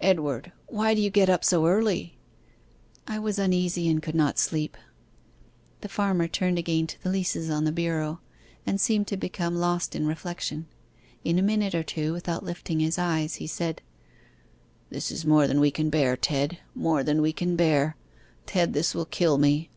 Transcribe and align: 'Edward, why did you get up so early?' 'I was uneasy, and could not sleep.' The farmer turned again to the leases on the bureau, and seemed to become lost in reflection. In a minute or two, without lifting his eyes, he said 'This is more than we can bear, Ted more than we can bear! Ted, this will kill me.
'Edward, 0.00 0.52
why 0.68 0.94
did 0.94 1.00
you 1.00 1.10
get 1.10 1.28
up 1.28 1.44
so 1.44 1.66
early?' 1.66 2.16
'I 3.08 3.18
was 3.18 3.40
uneasy, 3.40 3.88
and 3.88 4.00
could 4.00 4.14
not 4.14 4.38
sleep.' 4.38 4.76
The 5.80 5.88
farmer 5.88 6.28
turned 6.28 6.60
again 6.60 6.86
to 6.86 7.02
the 7.02 7.10
leases 7.10 7.50
on 7.50 7.64
the 7.64 7.72
bureau, 7.72 8.20
and 8.64 8.80
seemed 8.80 9.08
to 9.08 9.16
become 9.16 9.56
lost 9.56 9.96
in 9.96 10.06
reflection. 10.06 10.66
In 11.24 11.40
a 11.40 11.42
minute 11.42 11.74
or 11.74 11.82
two, 11.82 12.12
without 12.12 12.44
lifting 12.44 12.78
his 12.78 12.98
eyes, 13.00 13.34
he 13.42 13.48
said 13.48 13.82
'This 14.90 15.10
is 15.10 15.26
more 15.26 15.48
than 15.48 15.58
we 15.58 15.72
can 15.72 15.90
bear, 15.90 16.16
Ted 16.16 16.58
more 16.76 17.02
than 17.02 17.20
we 17.20 17.32
can 17.32 17.56
bear! 17.56 17.96
Ted, 18.46 18.74
this 18.74 18.94
will 18.94 19.06
kill 19.06 19.38
me. 19.38 19.70